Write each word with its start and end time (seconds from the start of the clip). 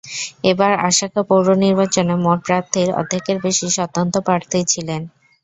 এবার 0.51 0.71
আসাকা 0.81 1.21
পৌর 1.29 1.45
নির্বাচনে 1.63 2.13
মোট 2.23 2.39
প্রার্থীর 2.47 2.89
অর্ধেকের 2.99 3.37
বেশি 3.45 3.67
স্বতন্ত্র 3.75 4.17
প্রার্থী 4.27 4.59
ছিলেন। 4.71 5.01